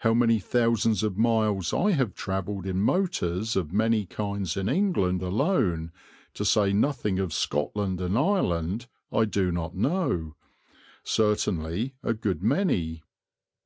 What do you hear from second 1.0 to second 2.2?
of miles I have